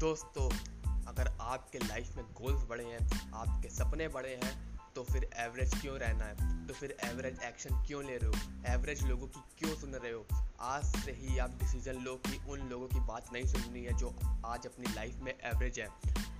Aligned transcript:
दोस्तों, 0.00 0.50
अगर 1.06 1.32
आपके 1.40 1.78
लाइफ 1.78 2.16
में 2.16 2.24
गोल्स 2.24 2.64
बड़े 2.64 2.84
हैं, 2.84 3.32
आपके 3.34 3.68
सपने 3.70 4.08
बड़े 4.08 4.40
हैं 4.44 4.78
तो 4.96 5.02
फिर 5.02 5.30
एवरेज 5.36 5.80
क्यों 5.80 5.98
रहना 5.98 6.24
है? 6.24 6.66
तो 6.66 6.74
फिर 6.74 6.96
एवरेज 7.04 7.40
एक्शन 7.40 7.84
क्यों 7.86 8.04
ले 8.04 8.16
रहे 8.16 8.30
हो? 8.30 8.64
एवरेज 8.66 9.04
लोगों 9.04 9.26
की 9.26 9.44
क्यों 9.58 9.76
सुन 9.76 9.94
रहे 9.94 10.12
हो? 10.12 10.26
आज 10.60 10.84
से 10.94 11.12
ही 11.12 11.36
आप 11.38 11.50
डिसीज़न 11.58 12.00
लो 12.04 12.14
कि 12.26 12.38
उन 12.50 12.60
लोगों 12.68 12.86
की 12.88 13.00
बात 13.08 13.32
नहीं 13.32 13.46
सुननी 13.46 13.82
है 13.82 13.92
जो 13.98 14.08
आज 14.46 14.66
अपनी 14.66 14.94
लाइफ 14.94 15.18
में 15.22 15.32
एवरेज 15.32 15.78
है। 15.80 15.86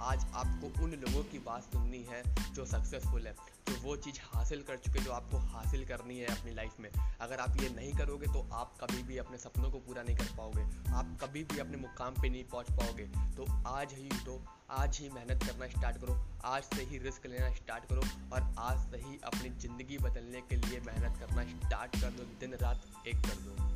आज 0.03 0.25
आपको 0.35 0.83
उन 0.85 0.91
लोगों 0.93 1.23
की 1.25 1.39
बात 1.39 1.63
सुननी 1.65 2.03
है 2.09 2.23
जो 2.55 2.65
सक्सेसफुल 2.67 3.27
है, 3.27 3.35
जो 3.69 3.77
वो 3.83 3.95
चीज़ 3.97 4.19
हासिल 4.23 4.63
कर 4.63 4.77
चुके 4.77 5.03
जो 5.05 5.13
आपको 5.13 5.39
हासिल 5.53 5.85
करनी 5.85 6.19
है 6.19 6.27
अपनी 6.31 6.55
लाइफ 6.55 6.81
में। 6.81 6.91
अगर 7.21 7.41
आप 7.41 7.61
ये 7.63 7.69
नहीं 7.77 7.93
करोगे 7.99 8.33
तो 8.33 8.47
आप 8.53 8.75
कभी 8.81 9.03
भी 9.03 9.19
अपने 9.19 9.39
सपनों 9.39 9.71
को 9.71 9.79
पूरा 9.79 10.03
नहीं 10.03 10.17
कर 10.17 10.35
पाओगे। 10.37 10.63
आप 10.95 11.17
कभी 11.23 11.45
भी 11.45 11.59
अपने 11.59 11.77
मुकाम 11.77 12.21
पे 12.23 12.29
नहीं 12.29 12.45
पहुँच 12.47 12.71
पाओगे। 12.73 13.07
तो 13.37 13.47
आज 13.69 13.95
ही 13.99 14.09
उठो, 14.11 14.41
आज 14.73 14.99
ही 15.01 15.09
मेहनत 15.11 15.45
करना 15.45 15.69
स्टार्ट 15.69 15.97
करो, 15.97 16.21
आज 16.45 16.63
से 16.65 16.83
ही 16.83 16.99
रिस्क 16.99 17.27
लेना 17.27 17.55
स्टार्ट 17.55 17.89
करो 17.89 18.03
और 18.33 18.55
आज 18.59 18.91
से 18.91 19.05
ही 19.07 19.19
अपनी 19.25 19.51
ज़िंदगी 19.61 19.99
बदलने 20.01 20.41
के 20.51 20.57
लिए 20.59 20.81
मेहनत 20.87 21.21
करना 21.21 21.49
स्टार्ट 21.57 22.01
कर 22.01 22.11
दो 22.13 22.31
दिन 22.41 22.59
रात 22.63 23.07
एक 23.07 23.27
कर 23.27 23.43
दो। 23.47 23.67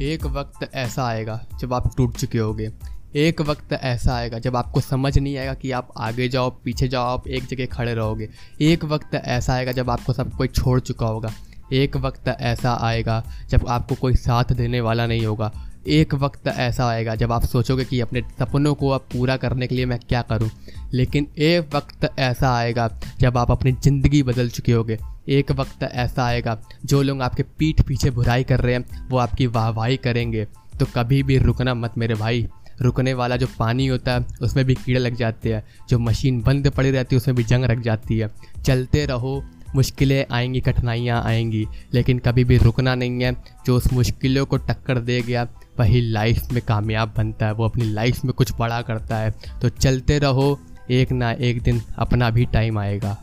एक 0.00 0.26
वक्त 0.26 0.74
ऐसा 0.74 1.04
आएगा 1.04 1.46
जब 1.60 1.74
आप 1.74 1.96
टूट 1.96 2.16
चुके 2.16 2.38
होगे। 2.38 2.72
एक 3.16 3.40
वक्त 3.40 3.72
ऐसा 3.72 4.14
आएगा 4.14 4.38
जब 4.38 4.56
आपको 4.56 4.80
समझ 4.80 5.18
नहीं 5.18 5.36
आएगा 5.36 5.54
कि 5.54 5.70
आप 5.70 5.88
आगे 5.96 6.28
जाओ, 6.28 6.50
पीछे 6.50 6.88
जाओ, 6.88 7.04
आप 7.04 7.28
एक 7.28 7.46
जगह 7.46 7.66
खड़े 7.66 7.94
रहोगे। 7.94 8.30
एक 8.60 8.84
वक्त 8.84 9.14
ऐसा 9.14 9.52
आएगा 9.52 9.72
जब 9.72 9.90
आपको 9.90 10.12
सब 10.12 10.32
कोई 10.32 10.48
छोड़ 10.48 10.80
चुका 10.80 11.06
होगा। 11.06 11.32
एक 11.72 11.96
वक्त 11.96 12.28
ऐसा 12.28 12.78
आएगा 12.80 13.24
जब 13.48 13.68
आपको 13.68 13.94
कोई 13.94 14.14
साथ 14.14 14.44
देने 14.44 14.80
वाला 14.80 15.06
नहीं 15.06 15.26
होगा। 15.26 15.52
एक 15.86 16.14
वक्त 16.14 16.48
ऐसा 16.48 16.86
आएगा 16.86 17.14
जब 17.14 17.32
आप 17.32 17.44
सोचोगे 17.44 17.84
कि 17.84 18.00
अपने 18.00 18.20
सपनों 18.38 18.74
को 18.74 18.88
अब 18.88 19.00
पूरा 19.00 19.36
करने 19.36 19.66
के 19.66 19.74
लिए 19.74 19.86
मैं 19.86 19.98
क्या 19.98 20.22
करूँ। 20.22 20.50
लेकिन 20.94 21.26
एक 21.38 21.74
वक्त 21.74 22.18
ऐसा 22.18 22.54
आएगा 22.56 22.98
जब 23.20 23.38
आप 23.38 23.50
अपनी 23.50 23.72
ज़िंदगी 23.72 24.22
बदल 24.22 24.48
चुके 24.48 24.72
होगे। 24.72 24.98
एक 25.28 25.52
वक्त 25.52 25.82
ऐसा 25.82 26.24
आएगा 26.24 26.58
जो 26.84 27.02
लोग 27.02 27.22
आपके 27.22 27.42
पीठ 27.42 27.82
पीछे 27.82 28.10
बुराई 28.10 28.44
कर 28.44 28.60
रहे 28.60 28.74
हैं, 28.74 29.08
वो 29.08 29.18
आपकी 29.18 29.46
वाहवाही 29.46 29.96
करेंगे। 29.96 30.44
तो 30.80 30.86
कभी 30.94 31.22
भी 31.22 31.38
रुकना 31.38 31.74
मत 31.74 31.98
मेरे 31.98 32.14
भाई। 32.14 32.48
रुकने 32.82 33.14
वाला 33.14 33.36
जो 33.36 33.46
पानी 33.58 33.86
होता 33.86 34.12
है, 34.12 34.26
उसमें 34.42 34.64
भी 34.64 34.74
कीड़े 34.74 35.00
लग 35.00 35.16
जाते 35.16 35.54
हैं। 35.54 35.64
जो 35.88 35.98
मशीन 35.98 36.42
बंद 36.42 36.70
पड़ी 36.70 36.90
रहती 36.90 37.16
है, 37.16 37.18
उसमें 37.18 37.36
भी 37.36 37.44
जंग 37.44 37.64
रख 37.64 37.78
जाती 37.78 38.18
है। 38.18 38.30
चलते 38.64 39.06
रहो 39.06 39.44
मुश्किलें 39.74 40.26
आएँगी, 40.32 40.60
कठिनाइयाँ 40.60 41.22
आएँगी, 41.22 41.66
लेकिन 41.94 42.18
कभी 42.18 42.44
भी 42.44 42.56
रुकना 42.56 42.94
नहीं 42.94 43.22
है। 43.22 43.36
जो 43.66 43.76
उस 43.76 43.92
मुश्किलों 43.92 44.46
को 44.46 44.56
टक्कर 44.56 44.98
दे 44.98 45.20
गया 45.20 45.48
वही 45.78 46.00
लाइफ 46.00 46.42
में 46.52 46.62
कामयाब 46.68 47.14
बनता 47.16 47.46
है, 47.46 47.52
वो 47.52 47.64
अपनी 47.64 47.84
लाइफ 47.84 48.24
में 48.24 48.34
कुछ 48.34 48.52
बड़ा 48.58 48.82
करता 48.82 49.16
है। 49.16 49.34
तो 49.62 49.68
चलते 49.68 50.18
रहो, 50.18 50.60
एक 50.90 51.12
ना 51.12 51.32
एक 51.32 51.62
दिन 51.62 51.82
अपना 51.98 52.30
भी 52.30 52.44
टाइम 52.44 52.78
आएगा। 52.78 53.18